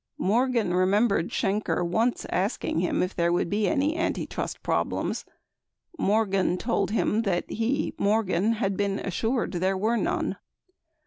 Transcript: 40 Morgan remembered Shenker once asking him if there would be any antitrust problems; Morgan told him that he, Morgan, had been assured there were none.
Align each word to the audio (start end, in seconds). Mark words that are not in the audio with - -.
40 0.17 0.27
Morgan 0.27 0.73
remembered 0.73 1.29
Shenker 1.29 1.85
once 1.85 2.25
asking 2.31 2.79
him 2.79 3.03
if 3.03 3.15
there 3.15 3.31
would 3.31 3.51
be 3.51 3.67
any 3.67 3.95
antitrust 3.95 4.63
problems; 4.63 5.25
Morgan 5.99 6.57
told 6.57 6.89
him 6.89 7.21
that 7.21 7.47
he, 7.47 7.93
Morgan, 7.99 8.53
had 8.53 8.75
been 8.75 8.97
assured 8.97 9.51
there 9.51 9.77
were 9.77 9.97
none. 9.97 10.37